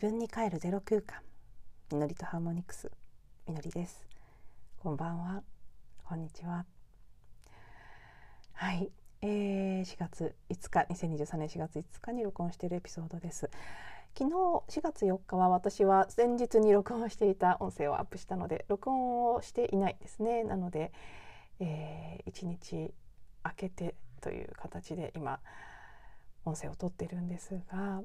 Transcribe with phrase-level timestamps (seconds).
[0.00, 1.18] 自分に帰るゼロ空間
[1.90, 2.88] みのりとハーモニクス。
[3.48, 4.06] みのりです。
[4.78, 5.42] こんばんは。
[6.04, 6.66] こんにちは。
[8.52, 8.92] はい、
[9.22, 13.50] えー、4月5日2023年4月5日に録音しているエピソードです。
[14.16, 14.36] 昨日
[14.68, 20.44] 4月4日は私は前日に録音していた音声をアップしたので録音をしていないですね。
[20.44, 20.92] なので、
[21.58, 22.94] えー、1日
[23.44, 25.40] 明けてという形で今
[26.44, 28.00] 音声を撮ってるんですが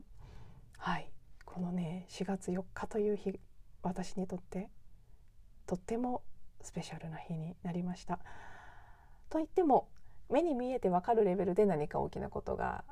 [0.79, 1.07] はい。
[1.45, 3.39] このね4月4日という日
[3.81, 4.70] 私にとって
[5.67, 6.23] とっても
[6.61, 8.20] スペシャルな日になりました。
[9.29, 9.89] といっても
[10.29, 12.84] 目に見えてわかるレベルで何か大きなことが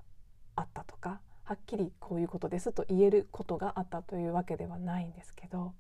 [0.56, 5.74] あったとかはっきりこういうことですと言えることがあったというわけではないんですけど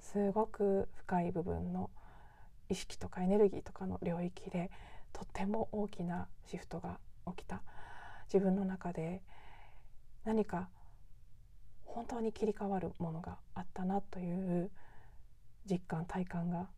[0.00, 1.90] すごく深い部分の
[2.68, 4.70] 意識とかエネルギーとかの領域で
[5.12, 7.62] とっても大きなシフトが起きた
[8.32, 9.22] 自分の中で
[10.24, 10.68] 何か
[11.92, 14.70] 本当に切り替わるものがあったなという
[15.70, 16.68] 実感体感が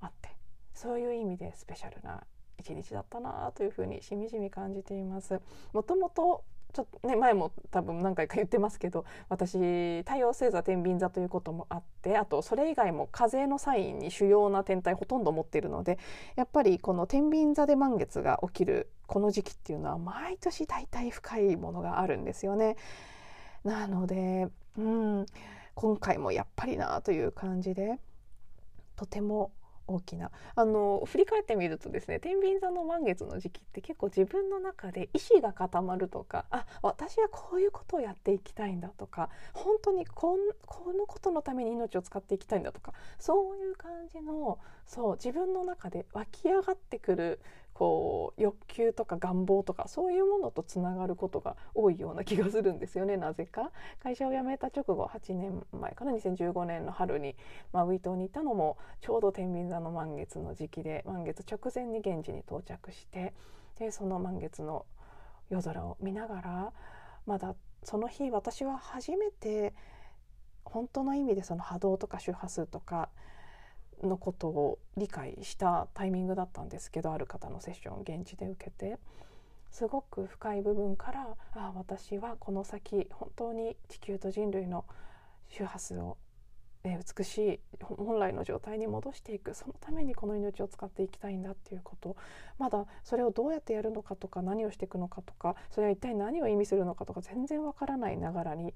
[0.00, 0.30] あって
[0.74, 2.22] そういう意味でスペシャルな
[2.58, 5.40] 一日だったなというふうにしみじみ感じています。
[5.72, 9.58] もともとちょっとね前も多分何回か言ってますけど私
[10.04, 15.98] 太陽星座天秤座ということもあってあとそれ以外も風のサインに主要な天体ほとんど持っているので
[16.36, 22.76] やっぱりこの天秤座で満月が起きるこの時期っていうのは毎年大体深いものがあるんですよね。
[23.64, 25.26] なので、うん、
[25.74, 27.98] 今回もやっぱりなという感じで
[28.96, 29.52] とても
[29.90, 47.40] 大きなあの振り返ってみるとですね天秤座の満月の時期って結構自分の中で意志が固まるとかあ私はこういうことをやっていきたいんだとか本当にこんこのことのために命を使っていきたいんだとかそういう感じのそう自分の中で湧き上がってくる
[47.80, 53.16] こう欲求とか願望とかそういうものとつながることが多いような気がするんですよね。
[53.16, 53.70] なぜか。
[54.02, 57.36] 会社を辞めた直後8年前から2015年の春に
[57.72, 63.32] マウイ島にいたのもちょうど天秤座の満月の時期で満月直前に現地に到着して
[63.78, 64.84] でその満月の
[65.48, 66.72] 夜空を見ながら
[67.24, 69.72] まだその日私は初めて
[70.66, 73.08] 本当の意味でその波動とか周波数とか
[74.02, 78.98] のことを理解したタイミングだったんですけどある方のセッションを現地で受けて。
[79.70, 84.84] すごく深い部分からあ私はこの先本当に地球と人類の
[85.48, 86.16] 周波数を、
[86.82, 89.52] 美しい本来の状態に戻していく。
[89.52, 92.16] そのためにこの命を使っていきたいんだっていうこと。
[92.58, 98.74] まだそれをどうやってやるのかとか何をしていくのかとかそれは一体何を意味するのかとか全然わからないながらに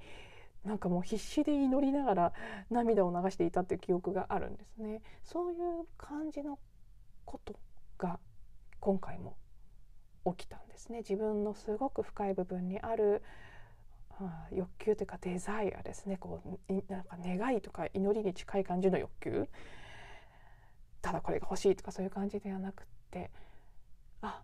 [0.65, 2.33] なんかもう必死で祈りながら
[2.71, 5.03] 涙を流していたっていう記憶があるんですね。
[5.23, 6.59] そういう感じの
[7.25, 7.55] こと
[7.99, 8.19] が
[8.81, 9.37] 今回も
[10.37, 10.99] 起きたんですね。
[10.99, 13.23] 自分のすごく深い部分にある、
[14.09, 16.17] はあ、欲求というかデザイアですね。
[16.17, 19.49] こうなんか願いとか祈りに近い感じの欲求。
[21.03, 23.31] ただこれが欲しいとかそういう感じではなくって
[24.23, 24.43] あ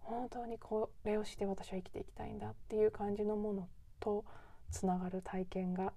[0.00, 3.68] 本当にこれをして私は生きていきたいんだっていう感じのもの
[3.98, 4.26] と
[4.70, 5.92] つながる体験が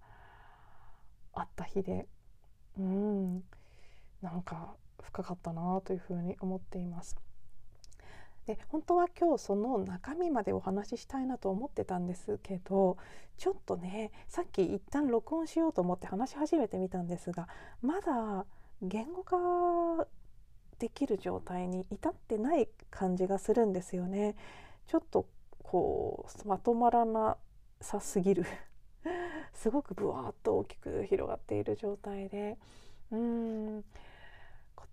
[1.33, 2.07] あった日で
[2.77, 3.43] うん
[4.21, 7.15] なんか深かったなというふうに思っています。
[8.45, 12.97] で本当は今日その中身までお話ししたいなと思ってたんですけど
[13.37, 17.47] ちょっとねさっき一旦録音しようと思って話し始めてみたんですが
[17.83, 18.47] まだ
[18.81, 20.07] 言語化
[20.79, 24.35] できる状態に至ってない感じがするんですよね。
[24.87, 25.27] ちょっと
[25.61, 27.37] こうまとまらな
[27.81, 28.45] さすぎる。
[29.53, 32.57] すごくぶわっと大きく広がっている状態で。
[33.11, 33.83] うん。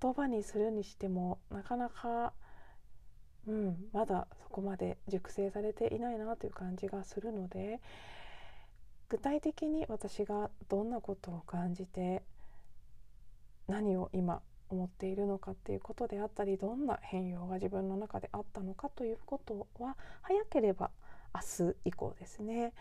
[0.01, 2.33] 言葉にするにしてもなかなか、
[3.47, 7.81] うん、まだそこまで熟成されていないなという感じがするので
[9.09, 12.23] 具体的に私がどんなことを感じて
[13.69, 20.91] 何を今思っているのかっていうことであったりどんな変容が自分の中であったのかということは早ければ
[21.37, 22.73] 明日以降ですね。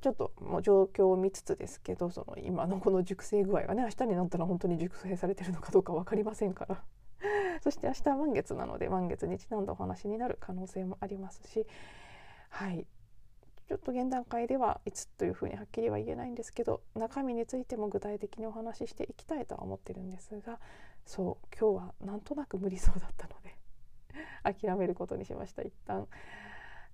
[0.00, 6.82] ちょっともう状況を見つつですけどその今のこの熟成具合がね明日になったら本当に熟成されてるのかどうか分かりませんから。
[7.62, 11.66] そして明日は満月なので満月にちなんだお話になる可能性もありますし。
[12.48, 12.86] はい。
[13.68, 20.58] ちょっと現段階ではいつというふうにはっきりは言えないんですけど中身についても具体的にお話ししていきたいとは思ってるんですが
[21.04, 23.54] そう今日はなんとなく無理そうだったので
[24.42, 26.08] 諦めることにしました一旦。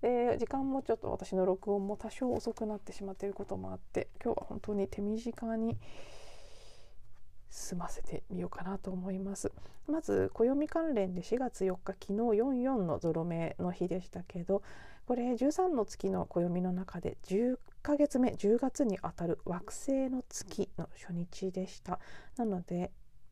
[0.02, 5.78] で時間もちょっと私の録音も多少遅くなってしまっていることもあって今日は本当に手短に
[7.50, 9.50] 済ませてみようかなと思います。
[9.88, 14.62] まず暦関連で4月4日昨日44のゾロ目の日でしたけど
[15.06, 22.00] これ13の月の暦の中で10ヶ月目10月にあたる惑星の月の初日でした。
[22.36, 22.90] なので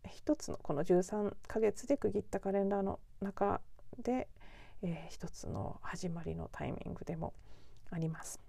[0.09, 3.61] 一つのこの13ヶ月で区切ったカレンダーの中
[4.03, 4.29] で、
[4.85, 7.33] えー、一つの始まりのタイミングでも
[7.91, 8.41] あります。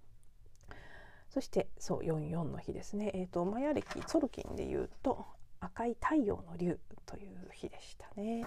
[1.30, 5.26] そしてそう44の日ですね、えーと、マヤ暦ソルキンでいうと
[5.60, 8.46] 赤い太陽の竜という日でしたね。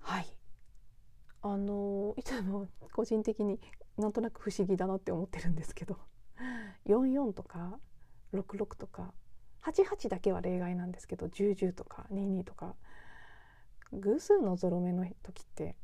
[0.00, 0.26] はい
[1.42, 3.60] あのいつも個人的に
[3.96, 5.98] なんとなく不思議だなって思ってるんですけど
[6.86, 7.78] 44とか
[8.32, 9.12] 66とか
[9.62, 12.74] 88だけは例外なんですけど1010とか22とか
[13.92, 15.76] 偶数のゾロ目の時って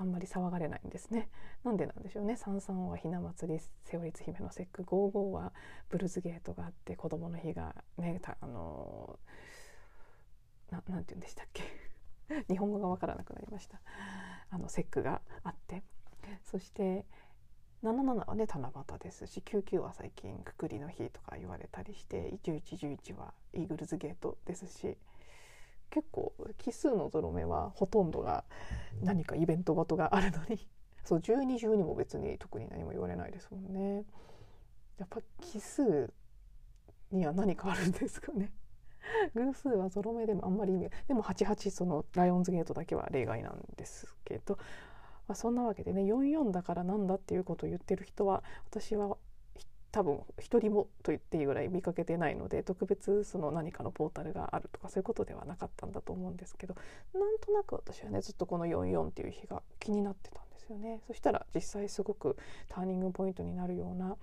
[0.00, 1.28] あんまり騒がれないんですね。
[1.62, 2.34] なんでなんでしょうね。
[2.34, 5.52] 三三はひな祭り、セオリツ姫の節句、五五は
[5.90, 9.18] ブルーズゲートがあって子供の日がね、あの
[10.70, 11.64] ななんて言うんでしたっけ。
[12.48, 13.78] 日本語がわからなくなりました。
[14.48, 15.82] あの節句があって、
[16.44, 17.04] そして
[17.82, 24.96] 77はね七夕ですし99は最近くくりの日とか言われたりして1111はイーグルズゲートですし
[25.90, 28.44] 結構奇数のゾロ目はほとんどが
[29.02, 30.68] 何かイベントごとがあるのに
[31.04, 34.04] そう1212も別に特に何も言われないですもんね。
[34.98, 36.12] やっぱ奇数
[37.10, 38.52] には何かあるんですかね。
[39.34, 44.56] 偶数はゾロ目でもあんまり意味でも88そのライオンズゲートだけは例外なんですけど、
[45.26, 49.16] まあ、そんなわけでね44だからなんだっていうことを言ってる人は私は
[49.92, 56.76] 多分一人もと言っていいぐらい見かけてないので特別その何かのポータルがあるとかそういうことではなかったんだと思うんですけど
[57.14, 61.00] なんとなく私はねずっとこの44っていう日が気になってたんですよね。
[61.06, 62.36] そしたら実際すごく
[62.68, 64.16] ターニングポイントになるような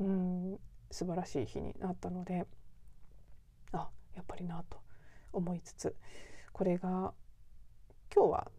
[0.00, 0.58] うん
[0.90, 2.46] 素晴らしい日になったので
[3.72, 4.78] あやっぱりなと
[5.32, 5.96] 思いつつ
[6.52, 7.12] これが
[8.14, 8.50] 今日は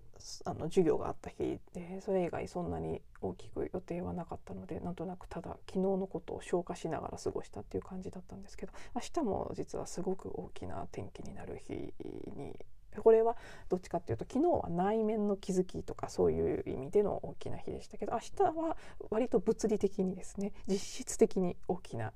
[0.46, 11.94] あの授業があった日でそれ以外そんなに大きく予定はなかったのでなんとなくただ昨日のことを消化しながら過ごしたっていう感じだったんですけど明日も実はすごく大きな天気になる日
[12.36, 12.56] に
[12.98, 13.36] これは
[13.70, 18.78] どっちかっていうと昨日は内面の気づきとかそういう意味での大きな日でしたけど明日は
[19.10, 22.14] 割と物理的にですね実質的に大きな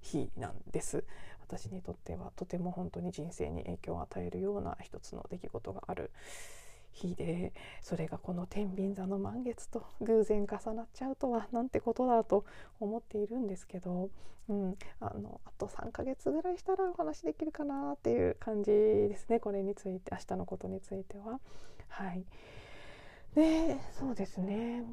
[0.00, 1.04] 日なんです。
[1.52, 6.10] 私にとってはとても本当に人生に影響を与えるような一つの出来事がある
[6.92, 12.44] 日でそれがこの天秤座の満月と偶然重なっちゃうとはなんてことだと
[12.80, 14.10] 思っているんですけど、
[14.48, 21.40] うん、あのあと3ヶ月ぐらいしたらお話できるかなっていう感じですねこれについて明日のことについては。
[21.88, 22.24] はい、
[23.34, 24.84] でそうですね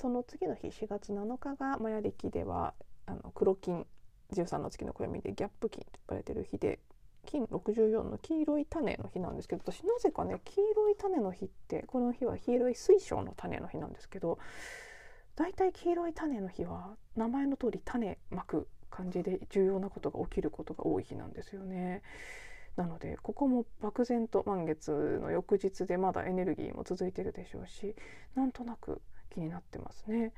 [0.00, 2.72] その次の日4月7日がマヤ暦では
[3.06, 3.86] あの黒金
[4.32, 6.78] 13の月の暦でギャップ金と呼ばれてる日で
[7.26, 14.38] 金64の黄色い種の日なんですけど私なぜかね黄色い種の日ってこの日は黄色い水晶の種の日なんですけど
[15.36, 22.02] 大体黄色い種の日は名前の通り種まく感じで重要なことが起きることが多い日なんですよね。
[22.76, 27.94] なのでここも漠然と満月の翌日でまだエネルギーも続いてるでしょうし
[28.34, 30.32] なんとなく気になってますね。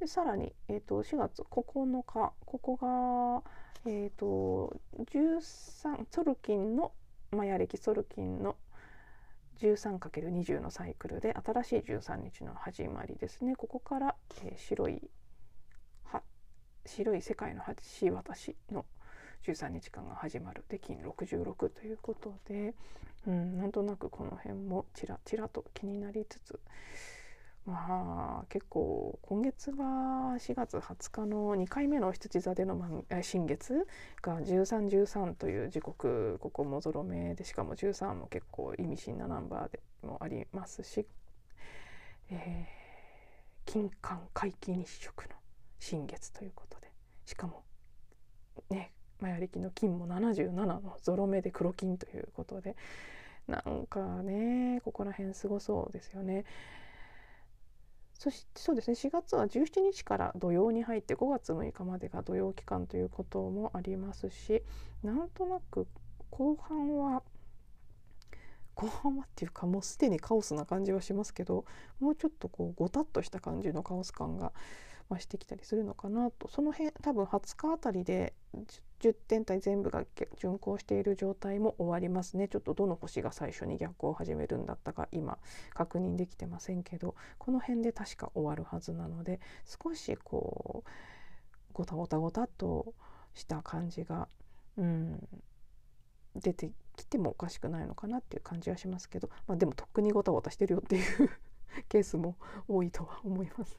[0.00, 3.50] でさらに、えーと、4月9日ここが
[3.86, 6.92] えーと、13ソルキンの
[7.30, 8.56] マヤ暦ソルキンの
[9.62, 13.56] 13×20 のサイクルで新しい13日の始まりですね。
[13.56, 15.10] ここから、えー、白い
[16.86, 17.62] 白い世界の
[18.00, 18.84] 橋渡しの
[19.46, 20.64] 13日間が始まる。
[20.68, 22.74] で金66ということで、
[23.26, 26.60] うん、なんとなくこの辺もちらちらと気になりつつ
[27.70, 33.86] まあ結構今月は4月20日の2回目の羊座での新月
[34.22, 41.06] が1313という時刻ここもぞろ目でしかも13も結構意味深なナンバーでもありますし、
[42.30, 45.36] えー、金環皆既日食の
[45.78, 46.90] 新月ということで
[47.24, 47.62] しかも
[48.68, 52.74] ねマヤ暦の金も77のゾロ目で黒金ということで
[53.46, 56.44] なんかねここら辺すごそうですよね。
[58.20, 58.96] そしてそうですね。
[58.96, 64.62] 4月は17日から土曜に入って5月6日までが土曜期間ということもありますし
[65.02, 65.86] なんとなく
[66.28, 67.22] 後半は
[68.74, 71.64] 後半はっていうかもうすでにカオスな感じはしますけど
[71.98, 74.52] もうちょっとこうごたっとした感じのカオス感が
[75.10, 76.48] 増してきたりするのかなと。
[76.48, 78.32] その辺多分20日あたりで
[79.00, 80.04] 10天体全部が
[80.36, 82.48] 巡行している状態も終わりますね。
[82.48, 85.38] ちょっとどの星が最初に逆行を始めるんだったか今
[85.74, 87.14] 確認できてませんけど。
[87.38, 90.90] この辺で確か終わるはずなので少しこう
[91.72, 92.94] ごたごたごたっと
[93.34, 94.28] した感じが、
[94.76, 95.28] うん、
[96.36, 101.30] 出てきてもおかしくないのかなっていう感じはしますけど、まあ、でもとっくにごたごたしてるよっていう
[101.88, 102.36] ケースも
[102.68, 103.78] 多いとは思います。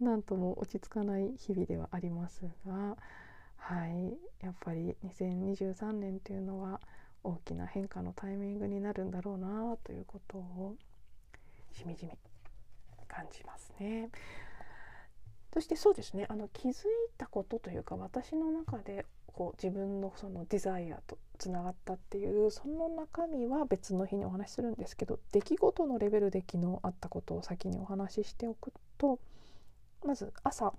[0.00, 2.96] なんとも落ち着かない日々ではありますが
[3.56, 6.80] はいやっぱり2023年というのは
[7.24, 10.76] 大きな変化のタイミングになるんだろうなということを
[11.72, 12.12] しみじみ
[13.08, 14.10] 感じますね。
[15.52, 16.84] そしてそうですねあの気づい
[17.16, 29.18] たことというか私の中でこう自分のそのデザイアとつながったっていうその中身は別の日にお話しするんですけど出来事のレベルで昨日あったことを先にお話ししておくと
[30.04, 30.72] まず朝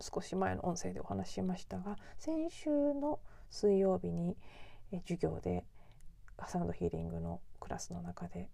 [0.00, 3.20] 少し前の音声でお話ししましたが先週の
[3.50, 4.36] 水曜日に
[5.02, 5.64] 授業で
[6.46, 8.48] サウンドヒーリングのクラスの中で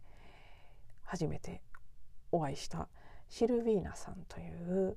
[1.05, 1.63] 初めて
[2.33, 2.89] お会いした
[3.29, 4.97] シルビーナさんという、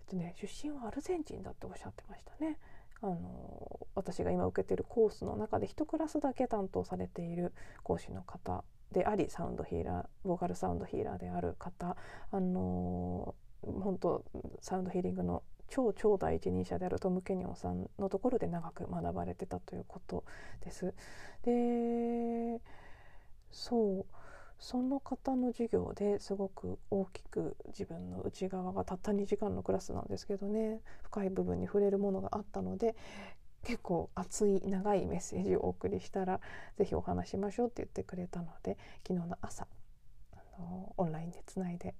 [0.00, 2.58] えっとね、出身はアルゼンチンだっておっしゃってましたね。
[3.00, 7.52] あの私が今受けてるコースの中で1クラスだけ担当されている
[7.84, 11.96] 講師の方でありサウンドヒーラーボーカルサウンドヒーラーである方
[12.30, 14.24] あの本当
[14.60, 20.24] サウンドヒーリングの超超第一人者であるトム・ケニョンさんのところで長く学ばれてたということ
[20.64, 20.94] です。
[21.42, 22.60] で
[23.50, 24.06] そう
[24.58, 32.96] その方の授業ですごく大きく自分の内側がたった2時間のクラスなんですけどね深い部分に触れるものがあったので
[33.64, 36.40] 結構熱い長いメッセージをお送りしたら
[36.76, 39.66] 是非お話しましょうって言ってくれたので昨日の朝
[40.32, 41.94] あのオンラインでつないで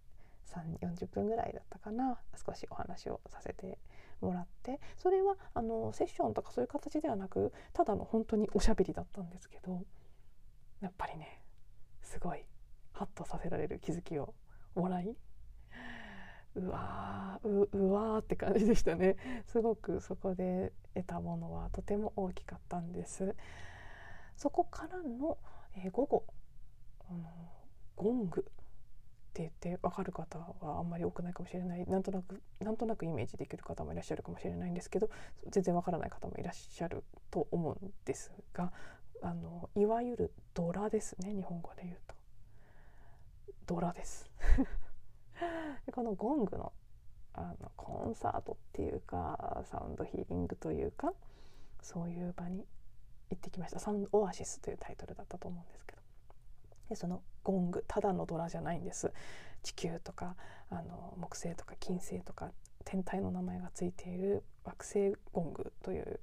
[0.49, 3.79] 3 40分ぐらいだったかな少しお話をさせて
[4.21, 9.85] もらってそれはあのセッションとかそういう形ではなくただの本当におしゃべりだったんですけど
[10.81, 11.43] やっぱりね
[12.03, 12.45] すごい
[12.93, 14.35] ハッとさせられる気づきを
[14.75, 15.15] もらい
[16.55, 19.17] うわーううわーって感じでしたね。
[19.47, 23.35] すごくそこで得たものはとても大きかったんです。
[24.37, 25.38] そこからの、
[25.76, 26.25] えー、午後
[27.11, 27.28] あの
[27.97, 28.45] ゴングっ
[29.33, 31.87] て言って分かる方はあんまり多くないかもしれない。
[31.87, 35.11] なんとなくなんとなくイメージできる方もいらっしゃるかもしれないんですけど
[35.50, 38.73] 全然分からない方もいらっしゃると思うんですが
[39.23, 42.14] あのいわゆるドラですね日本語で言うと。
[43.67, 44.28] ドラです。
[45.92, 46.73] このゴングの
[47.35, 51.12] あのコンサートっていうかサウンドヒーリングというか
[51.83, 52.66] そういう場に
[53.30, 53.78] 行ってきました。
[53.78, 56.02] サウンドオアシスというタイトルだったと思うんですけど。
[56.88, 59.12] でそのゴングただのドラじゃないんです。
[59.62, 60.37] 地球とか
[60.71, 62.50] あの木星とか金星とか
[62.85, 66.21] 天体の名前がついている惑星ゴングという、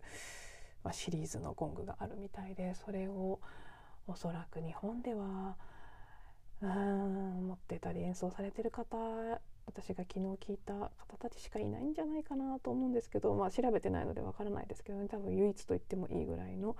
[0.84, 3.40] まあ、シリーズのゴングがあるみたいでそれを
[4.08, 5.58] おそらく日本では
[6.62, 7.05] うん
[7.66, 8.96] ってたり演奏されてる方
[9.66, 16.76] 私が昨日聞いた方たちしかいないんじゃないかなと思うんですけど、まあ、調べてないのでわからないですけどね多分唯一と言ってもいいぐらいの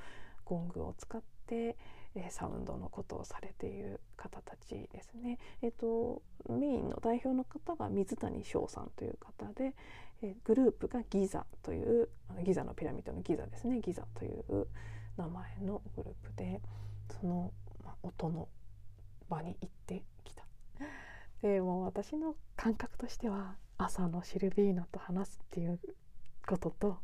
[0.46, 1.76] ゴングを使って、
[2.14, 5.40] えー、サウンドのことをされている方たちですね。
[5.64, 9.74] えーと、メインの代表の方が水谷翔さんという方で、
[10.22, 12.10] えー、グループがギザという
[12.44, 14.68] ギザのピラミッドのギザですねギザという
[15.18, 16.62] 名前のグループで
[17.20, 17.52] その、
[17.84, 18.48] まあ、音の
[19.28, 20.04] 場に行って。
[21.42, 25.80] でも私の感覚としては朝のシルビーナと話すっていう
[26.48, 26.98] ことと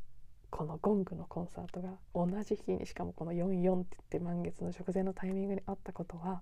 [0.49, 6.41] このゴングのコンサートが同じ日にしかもこの44って言って満月の直前のタイミングにあったことは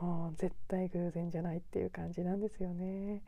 [0.00, 3.22] もう絶対偶然じゃないっていう感じなんですよね。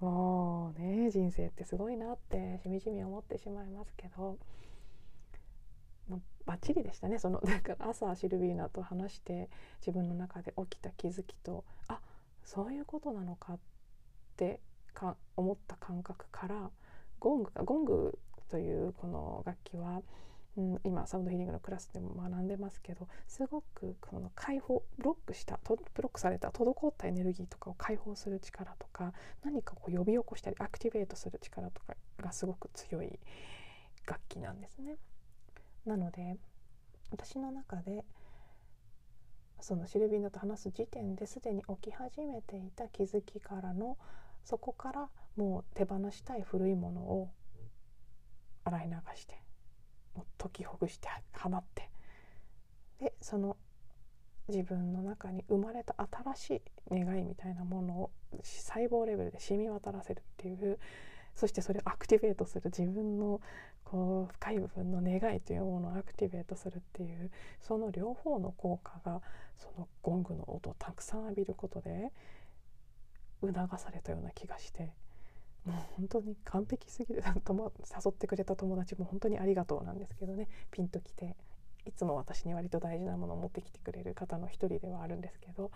[0.00, 4.38] もうね人生ってすごいなってしみじみ思ってしまいますけど
[6.46, 9.50] バッチリでしたねその だから朝シルビーナと話して
[9.80, 12.00] 自分の中で起きた気づきとあ
[12.44, 13.58] そういうことなのかっ
[14.36, 14.60] て
[14.92, 16.70] か思った感覚から
[17.18, 20.02] ゴングゴングというこの楽器は、
[20.56, 29.12] うん、今サウンドヒーリングのクラスでも学んでますけどすごくこの解放ブロックしたブロックされた滞ったエネルギーとかを解放する力とか
[29.44, 33.20] 何かこう呼び起こしたりアクティベートする力とかがすごく強い
[34.06, 34.96] 楽器なんですね。
[35.86, 36.36] なので
[37.10, 38.04] 私の中で
[39.60, 43.98] そのシルビーナと話す時点ですでに起き始めていた気づきからの
[44.44, 47.30] そこからもう手放したい古いものを
[48.64, 49.42] 洗い流して
[50.14, 51.90] もう解きほぐして放って
[53.00, 53.56] でその
[54.48, 55.94] 自分の中に生まれた
[56.34, 58.10] 新しい願いみたいなものを
[58.42, 60.78] 細胞レベルで染み渡らせるっていう
[61.34, 63.40] そしてそれをアクティベートする自分の
[63.90, 67.28] こう深い部分の願いというものをアクティベートするっていう
[67.60, 69.20] その両方の効果が
[69.58, 72.12] そのゴングの音をたくさん浴びることで
[73.40, 74.92] 促されたような気がして
[75.64, 80.48] もう本当に完璧すぎる誘ってくれた友達も本当にありがとうなんですけどね。
[80.70, 81.34] ピンときて
[81.84, 85.72] いつも私に割と大事なものを持ってきてくれる方の一人ではあるんですけど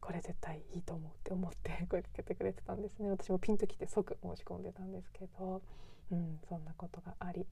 [0.00, 3.08] これ絶対いいと思うって思って声かけてくれてたんですね。
[3.08, 5.62] 私もピンときて即申し込んでたんですけど、
[6.10, 7.46] うん、そんなことがあり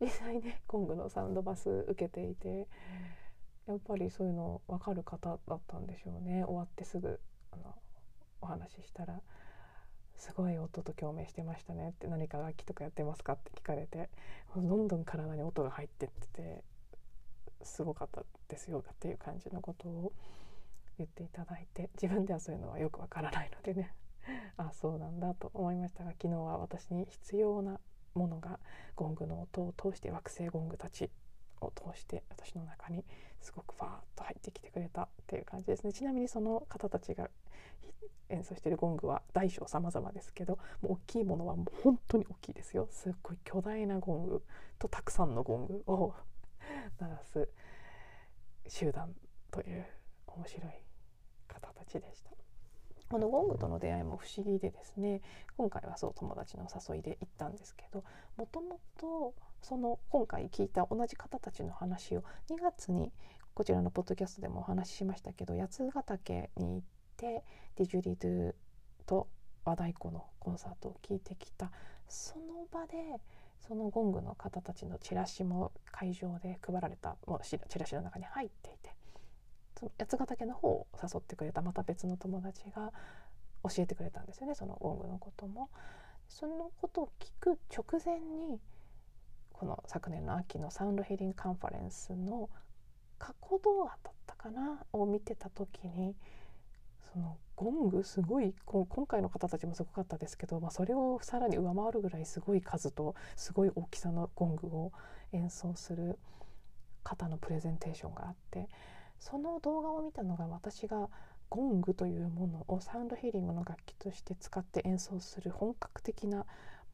[0.00, 2.66] 実際ねコングのサウンドバス受けていて
[3.66, 7.20] やっぱりそういうの分かる方だったんでしょうね終わってすぐ
[7.52, 7.74] あの
[8.40, 9.20] お話ししたら
[10.16, 14.10] 「すごい音と共鳴してましたね」って「何か楽器とかやってますか?」って聞かれて
[14.54, 16.64] どんどん体に音が入ってってて
[17.62, 20.12] すごかったですよっていう感じのことを
[20.98, 23.92] 言っていただいて自分ではそういうのはよくわからないのでね
[24.56, 27.80] あそうなんだと思いましたが昨日は私に必要な
[28.14, 28.58] ものが
[28.94, 31.10] ゴングの音を通して惑星ゴングたち
[31.60, 33.04] を通して私の中に
[33.40, 37.30] すごくファーッと入ってきてくれたっていう感じですねちなみにその方たちが
[38.28, 44.44] 演奏してるゴングは大小様々ですけどもう大きいものはもう本当に大きいですよすっごい巨大なゴング
[44.78, 46.14] とたくさんのゴングを
[46.98, 47.48] 鳴らす
[48.68, 49.14] 集団
[49.50, 49.86] という
[50.26, 50.72] 面白い
[51.46, 52.35] 方たちでした。
[53.08, 55.22] このゴングとの出会いも不思議でですね
[55.56, 58.04] 今回はそう友達の誘いで行ったんですけど
[58.36, 63.12] もともとその今回聞いた同じ方たちの話を2月に
[63.54, 66.82] こちらのポッドキャストでもお話ししましたけど八ヶ岳に行っ
[67.16, 67.44] て
[67.76, 68.54] ディジュリドゥ
[69.06, 69.28] と
[69.64, 71.70] 和太鼓のコンサートを聞いてきた。
[72.08, 73.20] その場で
[73.60, 78.94] そのゴングの方たちのチラシも会場で配られたもうチラシの中に入っていて
[79.98, 82.92] 八ヶ岳の方を誘ってくれたまた別の友達が
[83.64, 85.70] 教えてくれたんですよねそのゴングのことも。
[86.28, 88.58] そのことを聞く直前に
[89.52, 92.50] この昨年の秋のサウンドヒーリングカンファレンスの
[93.18, 96.14] 過去動画だったかなを見てた時に
[97.12, 104.92] そのゴングすごい今回の方たちもすごかったですけど、まあ、それをさらに上回るぐらいすごい数とすごい大きさのゴングを
[105.32, 106.18] 演奏する
[107.02, 108.68] 方のプレゼンテーションがあって
[109.18, 111.08] その動画を見たのが私が
[111.48, 116.44] ゴングというものをサウンドヒーリングの楽器として使って演奏する本格的な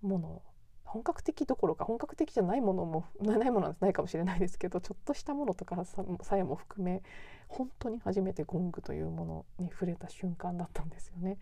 [0.03, 0.43] もの
[0.85, 6.05] 本格的どころか本格的じゃないものもないものはないかもしれないですけどちょっとしたものとかさ
[6.37, 7.03] えも含め
[7.49, 11.39] 本当に初めてゴングというものに触れた瞬間だったんですよね。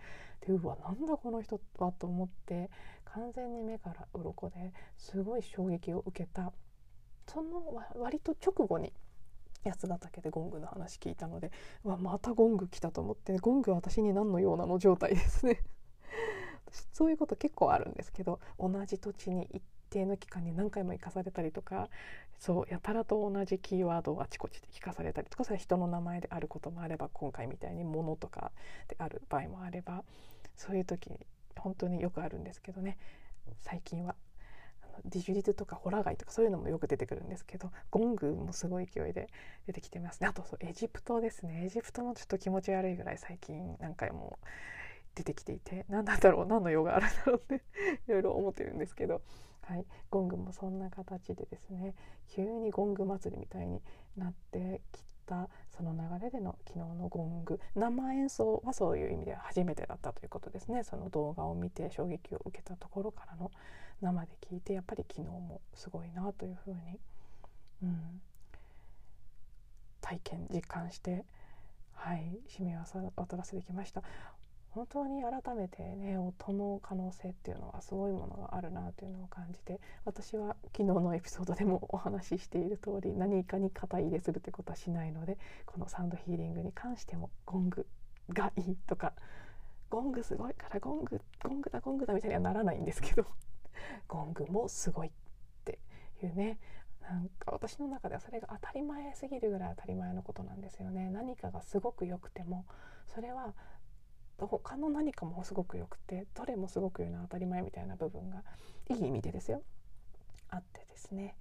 [0.46, 2.70] でうわなんだこの人はと思って
[3.04, 6.52] 完全に目から鱗ですごい衝撃を受けた
[7.26, 7.60] その
[7.96, 8.92] 割と直後に
[9.64, 11.50] 八ヶ岳でゴングの話聞いたので
[11.84, 15.62] わまたゴング来たと思ってゴングは私に何のようなの状態ですね。
[16.92, 21.88] そういうこと結構あるんですけど同じ土地に一定の期間に何回も行かされたりとか
[22.38, 28.52] そうやたらと同じキーワードをあちこちで聞かされたりとかそれは人の名前であることもあれば今回みたいに物とか
[28.88, 30.04] である場合もあれば
[30.56, 31.10] そういう時
[31.58, 32.96] 本当によくあるんですけどね。
[33.58, 34.14] 最近は
[35.04, 39.28] ディジュリトとかホラガイとかそういうのもよく出てくるんですけどゴングもすごい勢いで
[39.66, 40.28] 出てきてますね。
[40.28, 41.64] あとそうエジプトですね。
[41.64, 44.38] エジプトもちょっと気持ち悪いぐらい最近何回も
[45.14, 47.62] 出てきていて何なんだろう何の用があるんだろうって
[48.08, 49.22] いろいろ思ってるんですけど、
[49.62, 51.94] はい、ゴングもそんな形でですね。
[52.28, 53.82] 急にゴング祭りみたいに
[54.16, 57.60] なってきたその流れでの昨日のゴング。
[57.74, 60.84] 生演奏はそういう意味では初めてだったということですね。
[60.84, 63.50] その動画を見て衝撃を受けたところからの
[64.00, 66.98] 生で聞いてやっぱり昨日もすごいなというふうに、
[67.82, 68.20] うん、
[70.00, 71.24] 体験実感して
[71.94, 72.76] はい締め
[73.16, 74.02] 渡らせてきました。
[74.70, 87.86] 本当に改めてね音の可能性っていうのはすごいものがあるなというのを感じて私は昨日のエピソードでもお話ししている通り何かに肩入れするってことはしないのでこのサウンドヒーリングに関してもゴング
[88.32, 89.12] がいいとか
[89.88, 93.26] ゴングすごいからゴングゴングだゴングだみたいにはならないんですけど
[94.08, 95.10] ゴングもすごいっ
[95.64, 95.78] て
[96.22, 96.58] いうね。
[97.02, 101.10] なんか私の中ではそれが当たり前すぎるぐらい当たり前のことなんですよね。
[101.10, 102.64] 何かがすごく良くても
[103.06, 103.54] それは
[104.38, 108.42] 他の何かもすごく良くてどれもすごく言うのは当たり前みたいな部分が
[108.88, 109.62] いい意味でですよ。
[110.50, 111.34] あってですね。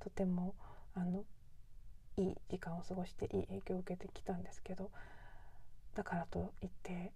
[0.00, 0.54] とても
[0.94, 1.24] あの
[2.16, 4.90] いい時間を過ごしていい影響を受けてきたんですけど。
[5.94, 7.10] だからといって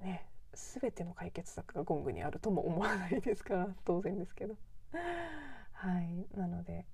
[0.00, 0.24] ね
[0.56, 4.56] 全ての解決策がゴングにあるとも思わないですから当然ですけど
[5.72, 6.86] はいなので、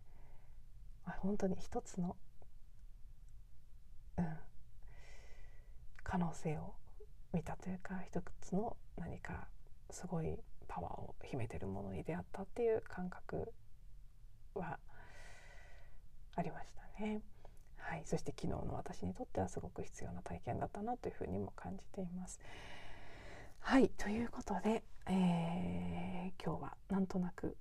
[1.06, 2.16] まあ、本当に一つの、
[4.18, 4.26] うん、
[6.02, 6.74] 可能性を
[7.32, 9.46] 見たというか一つの何か
[9.90, 10.36] すごい
[10.68, 13.52] パワーを秘めてるものに出会ったっていう感覚
[14.54, 14.78] は
[16.34, 17.20] ありましたね。
[17.76, 22.40] はい、そして昨日の私にとってはすごく必要な体験だったなというふうにも感じています。
[23.64, 27.56] はいということで、えー、今日はなんとなく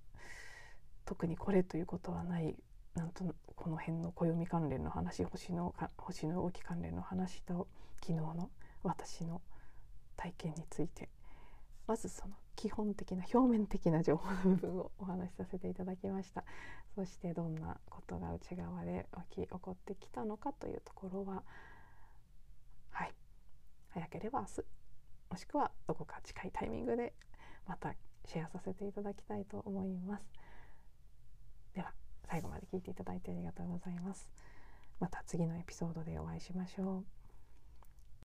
[1.05, 2.55] 特にこれということはない
[2.95, 3.23] なんと
[3.55, 7.67] この辺の暦関連の話星の星の動き関連の話と
[8.01, 8.49] 昨日の
[8.83, 9.41] 「私の
[10.17, 11.07] 体験について
[11.87, 16.43] まずその基本的な表面的な情報の部分をお話しさせていただきました。
[16.95, 21.43] そしてどんなことが内側で起き起こってきたのかというところは
[22.89, 23.13] はい
[23.89, 24.80] 早ければ明日
[25.31, 27.13] もしくはどこか近いタイミングで
[27.65, 27.93] また
[28.25, 30.25] シェアさせていただきたいと思います。
[31.73, 31.93] では
[32.29, 34.29] 最後まで聞いていただいてありがとうございます。
[34.99, 37.20] また次のエピソードでお会いしましょう。